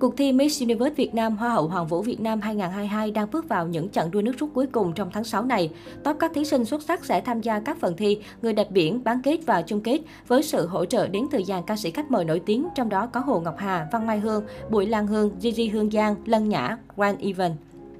Cuộc 0.00 0.16
thi 0.16 0.32
Miss 0.32 0.62
Universe 0.62 0.94
Việt 0.94 1.14
Nam 1.14 1.36
Hoa 1.36 1.50
hậu 1.50 1.68
Hoàng 1.68 1.86
vũ 1.86 2.02
Việt 2.02 2.20
Nam 2.20 2.40
2022 2.40 3.10
đang 3.10 3.30
bước 3.30 3.48
vào 3.48 3.66
những 3.66 3.88
trận 3.88 4.10
đua 4.10 4.22
nước 4.22 4.32
rút 4.38 4.50
cuối 4.54 4.66
cùng 4.66 4.92
trong 4.92 5.10
tháng 5.12 5.24
6 5.24 5.44
này. 5.44 5.70
Top 6.04 6.16
các 6.20 6.30
thí 6.34 6.44
sinh 6.44 6.64
xuất 6.64 6.82
sắc 6.82 7.04
sẽ 7.04 7.20
tham 7.20 7.40
gia 7.40 7.60
các 7.60 7.80
phần 7.80 7.96
thi 7.96 8.18
Người 8.42 8.52
đẹp 8.52 8.70
biển, 8.70 9.04
bán 9.04 9.22
kết 9.22 9.40
và 9.46 9.62
chung 9.62 9.80
kết 9.80 10.00
với 10.28 10.42
sự 10.42 10.66
hỗ 10.66 10.84
trợ 10.84 11.06
đến 11.06 11.26
từ 11.30 11.42
dàn 11.46 11.62
ca 11.66 11.76
sĩ 11.76 11.90
khách 11.90 12.10
mời 12.10 12.24
nổi 12.24 12.40
tiếng, 12.46 12.68
trong 12.74 12.88
đó 12.88 13.06
có 13.06 13.20
Hồ 13.20 13.40
Ngọc 13.40 13.54
Hà, 13.58 13.88
Văn 13.92 14.06
Mai 14.06 14.20
Hương, 14.20 14.44
Bùi 14.70 14.86
Lan 14.86 15.06
Hương, 15.06 15.30
Gigi 15.40 15.70
Hương 15.72 15.90
Giang, 15.90 16.14
Lân 16.24 16.48
Nhã, 16.48 16.76
Grand 16.96 17.20
Even. 17.20 17.52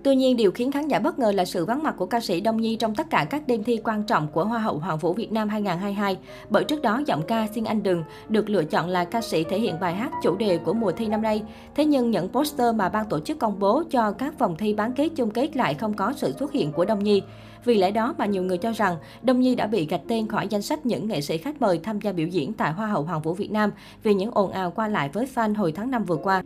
Tuy 0.03 0.17
nhiên, 0.17 0.37
điều 0.37 0.51
khiến 0.51 0.73
khán 0.73 0.89
giả 0.89 0.99
bất 0.99 1.19
ngờ 1.19 1.33
là 1.33 1.45
sự 1.45 1.65
vắng 1.65 1.83
mặt 1.83 1.95
của 1.99 2.07
ca 2.07 2.21
sĩ 2.21 2.41
Đông 2.41 2.57
Nhi 2.57 2.77
trong 2.77 2.95
tất 2.95 3.11
cả 3.11 3.27
các 3.31 3.47
đêm 3.47 3.65
thi 3.65 3.81
quan 3.85 4.03
trọng 4.03 4.29
của 4.29 4.45
Hoa 4.45 4.59
hậu 4.59 4.79
Hoàng 4.79 4.99
vũ 4.99 5.13
Việt 5.13 5.33
Nam 5.33 5.49
2022. 5.49 6.19
Bởi 6.51 6.65
trước 6.65 6.83
đó, 6.83 7.03
giọng 7.07 7.23
ca 7.29 7.47
Xin 7.55 7.65
Anh 7.65 7.83
Đừng 7.83 8.03
được 8.29 8.51
lựa 8.51 8.65
chọn 8.65 8.89
là 8.89 9.05
ca 9.05 9.21
sĩ 9.21 9.45
thể 9.45 9.59
hiện 9.59 9.81
bài 9.81 9.95
hát 9.95 10.13
chủ 10.23 10.37
đề 10.37 10.59
của 10.59 10.73
mùa 10.73 10.93
thi 10.93 11.07
năm 11.07 11.23
nay. 11.23 11.43
Thế 11.75 11.85
nhưng 11.85 12.11
những 12.11 12.29
poster 12.29 12.75
mà 12.75 12.89
ban 12.89 13.09
tổ 13.09 13.21
chức 13.21 13.39
công 13.39 13.59
bố 13.59 13.83
cho 13.91 14.13
các 14.13 14.39
vòng 14.39 14.57
thi 14.59 14.75
bán 14.75 14.93
kết 14.93 15.09
chung 15.17 15.31
kết 15.31 15.57
lại 15.57 15.75
không 15.75 15.95
có 15.95 16.13
sự 16.17 16.33
xuất 16.39 16.53
hiện 16.53 16.73
của 16.73 16.85
Đông 16.85 17.05
Nhi. 17.05 17.23
Vì 17.65 17.75
lẽ 17.75 17.91
đó 17.91 18.15
mà 18.19 18.27
nhiều 18.27 18.43
người 18.43 18.59
cho 18.59 18.73
rằng 18.73 18.97
Đông 19.23 19.41
Nhi 19.41 19.55
đã 19.55 19.67
bị 19.67 19.87
gạch 19.87 20.03
tên 20.09 20.29
khỏi 20.29 20.49
danh 20.49 20.63
sách 20.63 20.87
những 20.87 21.07
nghệ 21.07 21.21
sĩ 21.21 21.39
khách 21.39 21.61
mời 21.61 21.81
tham 21.83 22.01
gia 22.01 22.13
biểu 22.13 22.27
diễn 22.27 22.53
tại 22.53 22.73
Hoa 22.73 22.87
hậu 22.87 23.03
Hoàng 23.03 23.23
vũ 23.23 23.35
Việt 23.35 23.51
Nam 23.51 23.71
vì 24.03 24.15
những 24.15 24.31
ồn 24.31 24.51
ào 24.51 24.71
qua 24.71 24.89
lại 24.89 25.09
với 25.13 25.27
fan 25.35 25.55
hồi 25.55 25.73
tháng 25.73 25.91
5 25.91 26.05
vừa 26.05 26.17
qua. 26.17 26.43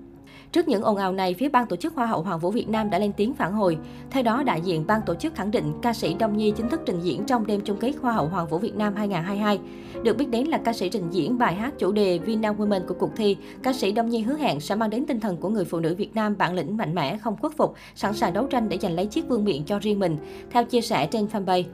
Trước 0.52 0.68
những 0.68 0.82
ồn 0.82 0.96
ào 0.96 1.12
này, 1.12 1.34
phía 1.34 1.48
ban 1.48 1.66
tổ 1.66 1.76
chức 1.76 1.94
Hoa 1.94 2.06
hậu 2.06 2.22
Hoàng 2.22 2.38
vũ 2.38 2.50
Việt 2.50 2.68
Nam 2.68 2.90
đã 2.90 2.98
lên 2.98 3.12
tiếng 3.12 3.34
phản 3.34 3.52
hồi. 3.52 3.78
Theo 4.10 4.22
đó, 4.22 4.42
đại 4.42 4.60
diện 4.60 4.86
ban 4.86 5.00
tổ 5.06 5.14
chức 5.14 5.34
khẳng 5.34 5.50
định 5.50 5.72
ca 5.82 5.92
sĩ 5.92 6.14
Đông 6.14 6.36
Nhi 6.36 6.52
chính 6.56 6.68
thức 6.68 6.80
trình 6.86 7.00
diễn 7.00 7.24
trong 7.24 7.46
đêm 7.46 7.60
chung 7.60 7.76
kết 7.80 7.92
Hoa 8.00 8.12
hậu 8.12 8.28
Hoàng 8.28 8.48
vũ 8.48 8.58
Việt 8.58 8.74
Nam 8.74 8.94
2022. 8.96 9.58
Được 10.02 10.16
biết 10.16 10.28
đến 10.30 10.46
là 10.46 10.58
ca 10.58 10.72
sĩ 10.72 10.88
trình 10.88 11.10
diễn 11.10 11.38
bài 11.38 11.54
hát 11.54 11.74
chủ 11.78 11.92
đề 11.92 12.18
Vina 12.18 12.52
Women 12.52 12.86
của 12.86 12.94
cuộc 12.94 13.10
thi, 13.16 13.36
ca 13.62 13.72
sĩ 13.72 13.92
Đông 13.92 14.08
Nhi 14.08 14.20
hứa 14.20 14.36
hẹn 14.36 14.60
sẽ 14.60 14.74
mang 14.74 14.90
đến 14.90 15.06
tinh 15.06 15.20
thần 15.20 15.36
của 15.36 15.48
người 15.48 15.64
phụ 15.64 15.80
nữ 15.80 15.94
Việt 15.94 16.14
Nam 16.14 16.34
bản 16.38 16.54
lĩnh 16.54 16.76
mạnh 16.76 16.94
mẽ, 16.94 17.18
không 17.18 17.36
khuất 17.36 17.52
phục, 17.56 17.74
sẵn 17.94 18.14
sàng 18.14 18.32
đấu 18.32 18.46
tranh 18.46 18.68
để 18.68 18.78
giành 18.78 18.92
lấy 18.92 19.06
chiếc 19.06 19.28
vương 19.28 19.44
miện 19.44 19.64
cho 19.64 19.78
riêng 19.78 19.98
mình, 19.98 20.16
theo 20.50 20.64
chia 20.64 20.80
sẻ 20.80 21.06
trên 21.06 21.26
fanpage. 21.26 21.64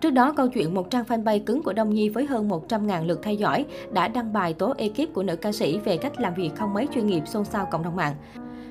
Trước 0.00 0.10
đó, 0.10 0.32
câu 0.32 0.48
chuyện 0.48 0.74
một 0.74 0.90
trang 0.90 1.04
fanpage 1.04 1.44
cứng 1.46 1.62
của 1.62 1.72
Đông 1.72 1.94
Nhi 1.94 2.08
với 2.08 2.26
hơn 2.26 2.48
100.000 2.48 3.06
lượt 3.06 3.20
theo 3.22 3.34
dõi 3.34 3.64
đã 3.92 4.08
đăng 4.08 4.32
bài 4.32 4.54
tố 4.54 4.74
ekip 4.78 5.14
của 5.14 5.22
nữ 5.22 5.36
ca 5.36 5.52
sĩ 5.52 5.78
về 5.78 5.96
cách 5.96 6.20
làm 6.20 6.34
việc 6.34 6.50
không 6.56 6.74
mấy 6.74 6.88
chuyên 6.94 7.06
nghiệp 7.06 7.22
xôn 7.26 7.44
xao 7.44 7.68
cộng 7.70 7.82
đồng 7.82 7.96
mạng. 7.96 8.14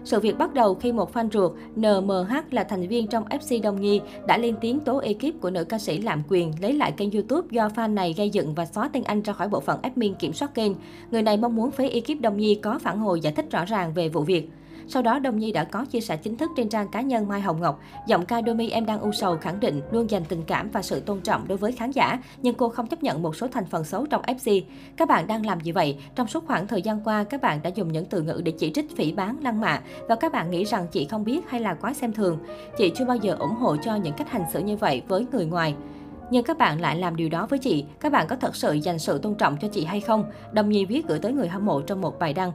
Sự 0.06 0.20
việc 0.20 0.38
bắt 0.38 0.54
đầu 0.54 0.76
khi 0.76 0.92
một 0.92 1.14
fan 1.14 1.30
ruột 1.32 1.52
NMH 1.76 2.34
là 2.52 2.64
thành 2.64 2.88
viên 2.88 3.08
trong 3.08 3.26
FC 3.26 3.62
Đông 3.62 3.82
Nhi 3.82 4.02
đã 4.28 4.38
lên 4.38 4.56
tiếng 4.62 4.80
tố 4.80 4.98
ekip 4.98 5.42
của 5.42 5.50
nữ 5.50 5.64
ca 5.64 5.80
sĩ 5.80 5.98
lạm 5.98 6.24
quyền 6.30 6.52
lấy 6.62 6.74
lại 6.74 6.92
kênh 6.92 7.12
YouTube 7.12 7.48
do 7.52 7.68
fan 7.68 7.94
này 7.94 8.14
gây 8.18 8.30
dựng 8.30 8.56
và 8.56 8.66
xóa 8.66 8.90
tên 8.94 9.04
anh 9.04 9.22
ra 9.22 9.34
khỏi 9.34 9.50
bộ 9.50 9.60
phận 9.60 9.82
admin 9.82 10.14
kiểm 10.14 10.34
soát 10.34 10.54
kênh. 10.54 10.72
Người 11.12 11.22
này 11.22 11.38
mong 11.38 11.56
muốn 11.56 11.72
phía 11.72 11.90
ekip 11.90 12.22
Đông 12.22 12.38
Nhi 12.38 12.56
có 12.56 12.80
phản 12.80 13.00
hồi 13.00 13.20
giải 13.20 13.34
thích 13.34 13.46
rõ 13.52 13.66
ràng 13.66 13.94
về 13.94 14.10
vụ 14.10 14.22
việc. 14.22 14.50
Sau 14.88 15.02
đó, 15.02 15.20
Đông 15.20 15.40
Nhi 15.40 15.52
đã 15.52 15.64
có 15.64 15.86
chia 15.86 16.02
sẻ 16.02 16.18
chính 16.18 16.38
thức 16.38 16.52
trên 16.56 16.70
trang 16.70 16.88
cá 16.88 17.02
nhân 17.02 17.28
Mai 17.28 17.42
Hồng 17.42 17.62
Ngọc. 17.62 17.80
Giọng 18.08 18.26
ca 18.26 18.42
Domi 18.48 18.70
em 18.70 18.86
đang 18.86 19.00
u 19.00 19.12
sầu 19.12 19.38
khẳng 19.38 19.60
định 19.60 19.82
luôn 19.92 20.10
dành 20.10 20.24
tình 20.26 20.44
cảm 20.48 20.70
và 20.70 20.82
sự 20.82 21.00
tôn 21.00 21.22
trọng 21.22 21.48
đối 21.48 21.58
với 21.58 21.72
khán 21.72 21.92
giả, 21.92 22.20
nhưng 22.42 22.56
cô 22.56 22.70
không 22.70 22.88
chấp 22.88 23.04
nhận 23.04 23.22
một 23.22 23.36
số 23.36 23.48
thành 23.48 23.66
phần 23.66 23.84
xấu 23.84 24.06
trong 24.06 24.22
FC. 24.22 24.62
Các 24.98 25.08
bạn 25.08 25.28
đang 25.28 25.46
làm 25.46 25.60
gì 25.60 25.72
vậy? 25.72 25.98
Trong 26.16 26.28
suốt 26.28 26.48
khoảng 26.48 26.68
thời 26.68 26.82
gian 26.82 27.02
qua, 27.04 27.24
các 27.24 27.42
bạn 27.42 27.60
đã 27.64 27.70
dùng 27.76 27.92
những 27.92 28.06
từ 28.06 28.22
ngữ 28.22 28.42
để 28.46 28.52
chỉ 28.52 28.72
trích, 28.74 28.96
phỉ 28.96 29.12
bán, 29.12 29.38
lăng 29.42 29.62
mạ 29.62 29.82
và 30.08 30.16
các 30.16 30.32
bạn 30.32 30.52
nghĩ 30.52 30.64
rằng 30.64 30.88
chị 30.92 31.06
không 31.06 31.24
biết 31.24 31.50
hay 31.50 31.62
là 31.62 31.74
quá 31.74 31.94
xem 31.94 32.14
thường. 32.14 32.40
Chị 32.78 32.92
chưa 32.96 33.06
bao 33.06 33.18
giờ 33.18 33.36
ủng 33.40 33.56
hộ 33.56 33.76
cho 33.78 33.96
những 33.96 34.14
cách 34.14 34.30
hành 34.30 34.46
xử 34.54 34.60
như 34.60 34.78
vậy 34.78 35.02
với 35.08 35.26
người 35.32 35.46
ngoài. 35.46 35.76
Nhưng 36.32 36.44
các 36.44 36.58
bạn 36.58 36.82
lại 36.82 36.98
làm 36.98 37.16
điều 37.16 37.30
đó 37.30 37.48
với 37.50 37.60
chị, 37.60 37.86
các 38.00 38.12
bạn 38.12 38.28
có 38.28 38.36
thật 38.36 38.56
sự 38.56 38.74
dành 38.74 39.00
sự 39.00 39.18
tôn 39.18 39.36
trọng 39.36 39.58
cho 39.62 39.68
chị 39.68 39.86
hay 39.86 40.02
không? 40.02 40.26
Đồng 40.52 40.70
Nhi 40.70 40.86
viết 40.86 41.08
gửi 41.08 41.20
tới 41.20 41.34
người 41.34 41.48
hâm 41.48 41.66
mộ 41.66 41.82
trong 41.82 42.02
một 42.02 42.20
bài 42.20 42.34
đăng. 42.34 42.52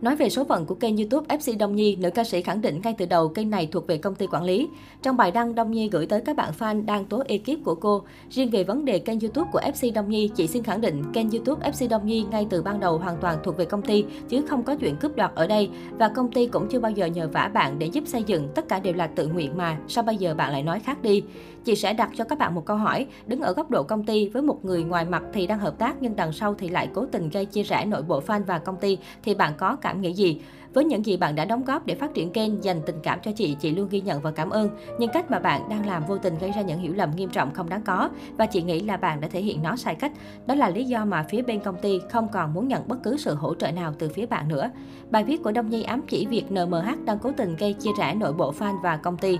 Nói 0.00 0.16
về 0.16 0.28
số 0.28 0.44
phận 0.44 0.66
của 0.66 0.74
kênh 0.74 0.96
YouTube 0.96 1.36
FC 1.36 1.58
Đông 1.58 1.76
Nhi, 1.76 1.96
nữ 1.96 2.10
ca 2.10 2.24
sĩ 2.24 2.42
khẳng 2.42 2.60
định 2.60 2.80
ngay 2.84 2.94
từ 2.98 3.06
đầu 3.06 3.28
kênh 3.28 3.50
này 3.50 3.68
thuộc 3.72 3.86
về 3.86 3.98
công 3.98 4.14
ty 4.14 4.26
quản 4.26 4.42
lý. 4.42 4.68
Trong 5.02 5.16
bài 5.16 5.30
đăng, 5.30 5.54
Đông 5.54 5.70
Nhi 5.70 5.88
gửi 5.88 6.06
tới 6.06 6.20
các 6.20 6.36
bạn 6.36 6.52
fan 6.58 6.84
đang 6.86 7.04
tố 7.04 7.22
ekip 7.28 7.64
của 7.64 7.74
cô. 7.74 8.02
Riêng 8.30 8.50
về 8.50 8.64
vấn 8.64 8.84
đề 8.84 8.98
kênh 8.98 9.20
YouTube 9.20 9.50
của 9.52 9.60
FC 9.60 9.92
Đông 9.92 10.08
Nhi, 10.08 10.30
chị 10.36 10.46
xin 10.46 10.62
khẳng 10.62 10.80
định 10.80 11.02
kênh 11.12 11.30
YouTube 11.30 11.70
FC 11.70 11.88
Đông 11.88 12.06
Nhi 12.06 12.24
ngay 12.30 12.46
từ 12.50 12.62
ban 12.62 12.80
đầu 12.80 12.98
hoàn 12.98 13.16
toàn 13.20 13.38
thuộc 13.44 13.56
về 13.56 13.64
công 13.64 13.82
ty, 13.82 14.04
chứ 14.28 14.42
không 14.48 14.62
có 14.62 14.76
chuyện 14.76 14.96
cướp 14.96 15.16
đoạt 15.16 15.32
ở 15.34 15.46
đây. 15.46 15.70
Và 15.98 16.08
công 16.08 16.32
ty 16.32 16.46
cũng 16.46 16.68
chưa 16.68 16.80
bao 16.80 16.92
giờ 16.92 17.06
nhờ 17.06 17.28
vả 17.32 17.50
bạn 17.54 17.78
để 17.78 17.86
giúp 17.86 18.04
xây 18.06 18.22
dựng, 18.22 18.48
tất 18.54 18.68
cả 18.68 18.80
đều 18.80 18.94
là 18.94 19.06
tự 19.06 19.26
nguyện 19.26 19.56
mà. 19.56 19.78
Sao 19.88 20.04
bây 20.04 20.16
giờ 20.16 20.34
bạn 20.34 20.52
lại 20.52 20.62
nói 20.62 20.80
khác 20.80 21.02
đi? 21.02 21.22
Chị 21.64 21.76
sẽ 21.76 21.92
đặt 21.92 22.10
cho 22.16 22.24
các 22.24 22.38
bạn 22.38 22.54
một 22.54 22.64
câu 22.64 22.76
hỏi, 22.76 23.06
đứng 23.26 23.40
ở 23.40 23.52
góc 23.52 23.70
độ 23.70 23.82
công 23.82 24.04
ty 24.04 24.28
với 24.28 24.42
một 24.42 24.64
người 24.64 24.84
ngoài 24.84 25.04
mặt 25.04 25.22
thì 25.32 25.46
đang 25.46 25.58
hợp 25.58 25.78
tác 25.78 25.96
nhưng 26.00 26.16
đằng 26.16 26.32
sau 26.32 26.54
thì 26.54 26.68
lại 26.68 26.88
cố 26.94 27.06
tình 27.06 27.28
gây 27.28 27.44
chia 27.44 27.62
rẽ 27.62 27.84
nội 27.84 28.02
bộ 28.02 28.20
fan 28.26 28.44
và 28.44 28.58
công 28.58 28.76
ty 28.76 28.98
thì 29.22 29.34
bạn 29.34 29.52
có 29.58 29.73
cảm 29.76 30.00
nghĩ 30.00 30.12
gì? 30.12 30.40
Với 30.74 30.84
những 30.84 31.06
gì 31.06 31.16
bạn 31.16 31.34
đã 31.34 31.44
đóng 31.44 31.64
góp 31.64 31.86
để 31.86 31.94
phát 31.94 32.14
triển 32.14 32.30
kênh, 32.30 32.64
dành 32.64 32.80
tình 32.86 32.96
cảm 33.02 33.18
cho 33.22 33.32
chị, 33.32 33.56
chị 33.60 33.70
luôn 33.70 33.88
ghi 33.88 34.00
nhận 34.00 34.20
và 34.20 34.30
cảm 34.30 34.50
ơn. 34.50 34.68
Nhưng 34.98 35.10
cách 35.10 35.30
mà 35.30 35.38
bạn 35.38 35.68
đang 35.68 35.86
làm 35.86 36.04
vô 36.06 36.18
tình 36.18 36.38
gây 36.38 36.50
ra 36.50 36.62
những 36.62 36.78
hiểu 36.78 36.92
lầm 36.94 37.10
nghiêm 37.16 37.30
trọng 37.30 37.54
không 37.54 37.68
đáng 37.68 37.82
có 37.82 38.10
và 38.36 38.46
chị 38.46 38.62
nghĩ 38.62 38.80
là 38.80 38.96
bạn 38.96 39.20
đã 39.20 39.28
thể 39.28 39.40
hiện 39.40 39.62
nó 39.62 39.76
sai 39.76 39.94
cách. 39.94 40.12
Đó 40.46 40.54
là 40.54 40.68
lý 40.68 40.84
do 40.84 41.04
mà 41.04 41.26
phía 41.28 41.42
bên 41.42 41.60
công 41.60 41.76
ty 41.76 42.00
không 42.10 42.28
còn 42.32 42.54
muốn 42.54 42.68
nhận 42.68 42.88
bất 42.88 43.02
cứ 43.02 43.16
sự 43.16 43.34
hỗ 43.34 43.54
trợ 43.54 43.70
nào 43.70 43.94
từ 43.98 44.08
phía 44.08 44.26
bạn 44.26 44.48
nữa. 44.48 44.70
Bài 45.10 45.24
viết 45.24 45.42
của 45.42 45.52
Đông 45.52 45.70
Nhi 45.70 45.82
ám 45.82 46.02
chỉ 46.08 46.26
việc 46.26 46.52
NMH 46.52 47.04
đang 47.04 47.18
cố 47.18 47.32
tình 47.36 47.56
gây 47.56 47.72
chia 47.72 47.90
rẽ 47.98 48.14
nội 48.14 48.32
bộ 48.32 48.52
fan 48.58 48.80
và 48.82 48.96
công 48.96 49.16
ty. 49.16 49.38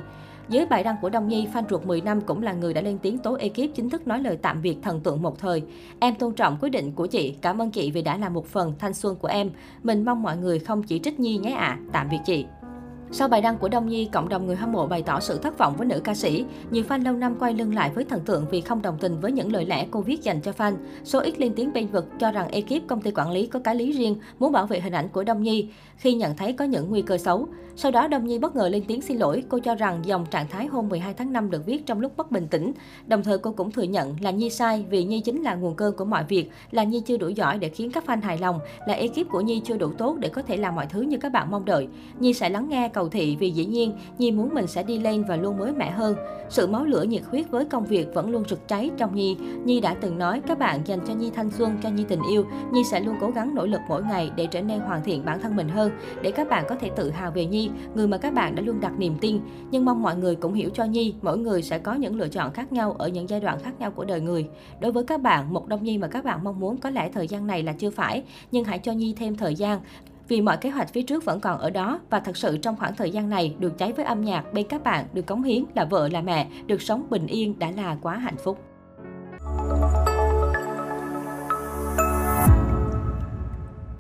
Dưới 0.49 0.67
bài 0.67 0.85
đăng 0.85 0.97
của 1.01 1.11
Đông 1.11 1.29
Nhi, 1.29 1.49
fan 1.53 1.63
ruột 1.71 1.87
10 1.87 2.01
năm 2.01 2.21
cũng 2.21 2.43
là 2.43 2.53
người 2.53 2.75
đã 2.75 2.81
lên 2.81 2.99
tiếng 2.99 3.19
tố 3.19 3.35
ekip 3.35 3.75
chính 3.75 3.91
thức 3.91 4.07
nói 4.07 4.23
lời 4.23 4.39
tạm 4.43 4.63
biệt 4.63 4.77
thần 4.83 5.01
tượng 5.01 5.23
một 5.23 5.39
thời. 5.39 5.63
Em 6.01 6.15
tôn 6.15 6.35
trọng 6.35 6.57
quyết 6.61 6.69
định 6.69 6.93
của 6.93 7.07
chị, 7.07 7.35
cảm 7.41 7.63
ơn 7.63 7.71
chị 7.71 7.91
vì 7.91 8.03
đã 8.03 8.17
là 8.17 8.29
một 8.29 8.47
phần 8.47 8.75
thanh 8.79 8.95
xuân 8.95 9.17
của 9.17 9.29
em. 9.29 9.51
Mình 9.83 10.05
mong 10.05 10.23
mọi 10.23 10.37
người 10.37 10.59
không 10.59 10.83
chỉ 10.83 10.99
trích 10.99 11.21
Nhi 11.21 11.39
nhé 11.39 11.51
ạ, 11.51 11.67
à. 11.67 11.79
tạm 11.93 12.09
biệt 12.11 12.19
chị. 12.25 12.47
Sau 13.11 13.29
bài 13.29 13.41
đăng 13.41 13.59
của 13.59 13.69
Đông 13.69 13.89
Nhi, 13.89 14.09
cộng 14.13 14.29
đồng 14.29 14.47
người 14.47 14.57
hâm 14.57 14.73
mộ 14.73 14.87
bày 14.87 15.03
tỏ 15.03 15.21
sự 15.21 15.39
thất 15.39 15.59
vọng 15.59 15.75
với 15.77 15.87
nữ 15.87 16.01
ca 16.05 16.15
sĩ. 16.15 16.45
Nhiều 16.71 16.85
fan 16.89 17.05
lâu 17.05 17.15
năm 17.15 17.35
quay 17.39 17.55
lưng 17.55 17.75
lại 17.75 17.91
với 17.95 18.05
thần 18.05 18.21
tượng 18.21 18.47
vì 18.51 18.61
không 18.61 18.83
đồng 18.83 18.99
tình 19.01 19.21
với 19.21 19.33
những 19.33 19.53
lời 19.53 19.65
lẽ 19.65 19.87
cô 19.91 20.01
viết 20.01 20.23
dành 20.23 20.41
cho 20.41 20.53
fan. 20.59 20.77
Số 21.05 21.21
ít 21.21 21.41
lên 21.41 21.53
tiếng 21.57 21.73
bên 21.73 21.87
vực 21.87 22.07
cho 22.19 22.31
rằng 22.31 22.49
ekip 22.49 22.87
công 22.87 23.01
ty 23.01 23.11
quản 23.11 23.31
lý 23.31 23.47
có 23.47 23.59
cái 23.59 23.75
lý 23.75 23.93
riêng, 23.93 24.17
muốn 24.39 24.53
bảo 24.53 24.67
vệ 24.67 24.81
hình 24.81 24.93
ảnh 24.93 25.09
của 25.09 25.25
Đông 25.25 25.43
Nhi 25.43 25.69
khi 25.97 26.15
nhận 26.15 26.37
thấy 26.37 26.53
có 26.53 26.65
những 26.65 26.91
nguy 26.91 27.03
cơ 27.03 27.19
xấu. 27.19 27.49
Sau 27.77 27.91
đó 27.91 28.09
Đông 28.09 28.27
Nhi 28.27 28.39
bất 28.39 28.57
ngờ 28.57 28.69
lên 28.69 28.85
tiếng 28.89 29.01
xin 29.01 29.19
lỗi, 29.19 29.43
cô 29.49 29.59
cho 29.59 29.75
rằng 29.75 30.01
dòng 30.05 30.27
trạng 30.31 30.49
thái 30.49 30.67
hôm 30.67 30.89
12 30.89 31.15
tháng 31.15 31.33
5 31.33 31.51
được 31.51 31.67
viết 31.67 31.87
trong 31.87 32.01
lúc 32.01 32.17
bất 32.17 32.31
bình 32.31 32.47
tĩnh. 32.51 32.73
Đồng 33.07 33.23
thời 33.23 33.39
cô 33.39 33.53
cũng 33.53 33.71
thừa 33.71 33.83
nhận 33.83 34.17
là 34.21 34.31
Nhi 34.31 34.51
sai 34.51 34.85
vì 34.91 35.05
Nhi 35.05 35.21
chính 35.21 35.43
là 35.43 35.55
nguồn 35.55 35.75
cơn 35.75 35.97
của 35.97 36.05
mọi 36.05 36.25
việc, 36.25 36.51
là 36.71 36.85
Nhi 36.85 37.01
chưa 37.01 37.17
đủ 37.17 37.29
giỏi 37.29 37.59
để 37.59 37.69
khiến 37.69 37.91
các 37.91 38.05
fan 38.07 38.21
hài 38.23 38.39
lòng, 38.39 38.59
là 38.87 38.95
ekip 38.95 39.29
của 39.31 39.41
Nhi 39.41 39.61
chưa 39.65 39.77
đủ 39.77 39.93
tốt 39.99 40.17
để 40.19 40.29
có 40.29 40.43
thể 40.43 40.57
làm 40.57 40.75
mọi 40.75 40.87
thứ 40.87 41.01
như 41.01 41.17
các 41.17 41.33
bạn 41.33 41.51
mong 41.51 41.65
đợi. 41.65 41.89
Nhi 42.19 42.33
sẽ 42.33 42.49
lắng 42.49 42.69
nghe 42.69 42.89
cầu 42.89 43.04
cầu 43.05 43.11
thị 43.11 43.37
vì 43.37 43.51
dĩ 43.51 43.65
nhiên 43.65 43.93
Nhi 44.19 44.31
muốn 44.31 44.55
mình 44.55 44.67
sẽ 44.67 44.83
đi 44.83 44.99
lên 44.99 45.25
và 45.29 45.37
luôn 45.37 45.59
mới 45.59 45.73
mẻ 45.73 45.91
hơn. 45.91 46.17
Sự 46.49 46.67
máu 46.67 46.85
lửa 46.85 47.03
nhiệt 47.03 47.23
huyết 47.31 47.51
với 47.51 47.65
công 47.65 47.85
việc 47.85 48.15
vẫn 48.15 48.31
luôn 48.31 48.45
rực 48.49 48.69
cháy 48.69 48.91
trong 48.97 49.15
Nhi. 49.15 49.37
Nhi 49.65 49.81
đã 49.81 49.95
từng 49.95 50.19
nói 50.19 50.41
các 50.47 50.59
bạn 50.59 50.81
dành 50.85 50.99
cho 51.07 51.15
Nhi 51.15 51.31
thanh 51.35 51.51
xuân, 51.51 51.79
cho 51.83 51.89
Nhi 51.89 52.05
tình 52.09 52.21
yêu. 52.31 52.45
Nhi 52.73 52.85
sẽ 52.85 53.01
luôn 53.01 53.17
cố 53.21 53.31
gắng 53.31 53.55
nỗ 53.55 53.67
lực 53.67 53.81
mỗi 53.89 54.03
ngày 54.03 54.31
để 54.37 54.47
trở 54.47 54.63
nên 54.63 54.81
hoàn 54.81 55.05
thiện 55.05 55.25
bản 55.25 55.41
thân 55.41 55.57
mình 55.57 55.69
hơn, 55.69 55.93
để 56.23 56.31
các 56.31 56.49
bạn 56.49 56.65
có 56.69 56.75
thể 56.75 56.91
tự 56.97 57.11
hào 57.11 57.31
về 57.31 57.47
Nhi, 57.47 57.71
người 57.95 58.09
mà 58.09 58.19
các 58.19 58.35
bạn 58.35 58.55
đã 58.55 58.63
luôn 58.63 58.81
đặt 58.81 58.99
niềm 58.99 59.15
tin. 59.21 59.41
Nhưng 59.71 59.85
mong 59.85 60.03
mọi 60.03 60.17
người 60.17 60.35
cũng 60.35 60.55
hiểu 60.55 60.71
cho 60.75 60.85
Nhi, 60.85 61.15
mỗi 61.23 61.39
người 61.39 61.63
sẽ 61.63 61.79
có 61.79 61.95
những 61.95 62.17
lựa 62.17 62.29
chọn 62.29 62.53
khác 62.53 62.73
nhau 62.73 62.95
ở 62.99 63.09
những 63.09 63.29
giai 63.29 63.41
đoạn 63.41 63.59
khác 63.63 63.73
nhau 63.79 63.91
của 63.91 64.05
đời 64.05 64.21
người. 64.21 64.49
Đối 64.81 64.93
với 64.93 65.05
các 65.05 65.23
bạn, 65.23 65.53
một 65.53 65.69
đông 65.69 65.85
Nhi 65.85 65.99
mà 65.99 66.09
các 66.09 66.25
bạn 66.25 66.45
mong 66.45 66.61
muốn 66.61 66.77
có 66.77 66.91
lẽ 66.91 67.11
thời 67.15 67.29
gian 67.29 67.47
này 67.47 67.63
là 67.63 67.73
chưa 67.73 67.91
phải, 67.91 68.23
nhưng 68.53 68.65
hãy 68.65 68.79
cho 68.79 68.93
Nhi 68.93 69.15
thêm 69.17 69.37
thời 69.37 69.55
gian 69.55 69.81
vì 70.29 70.41
mọi 70.41 70.57
kế 70.57 70.71
hoạch 70.71 70.93
phía 70.93 71.03
trước 71.03 71.25
vẫn 71.25 71.41
còn 71.41 71.59
ở 71.59 71.71
đó 71.71 72.01
và 72.11 72.21
thật 72.21 72.37
sự 72.37 72.57
trong 72.57 72.77
khoảng 72.77 72.97
thời 72.97 73.11
gian 73.11 73.31
này 73.31 73.55
được 73.59 73.79
cháy 73.79 73.93
với 73.93 74.05
âm 74.05 74.25
nhạc 74.25 74.53
bên 74.53 74.67
các 74.69 74.83
bạn, 74.83 75.05
được 75.13 75.27
cống 75.27 75.43
hiến 75.43 75.65
là 75.75 75.85
vợ 75.85 76.09
là 76.09 76.21
mẹ, 76.21 76.49
được 76.67 76.83
sống 76.83 77.07
bình 77.11 77.27
yên 77.27 77.59
đã 77.59 77.71
là 77.71 77.97
quá 78.03 78.17
hạnh 78.17 78.37
phúc. 78.45 78.59